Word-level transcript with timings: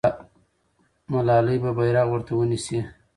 ملالۍ 1.11 1.57
به 1.63 1.71
بیرغ 1.77 2.07
ورته 2.09 2.33
ونیسي. 2.35 2.79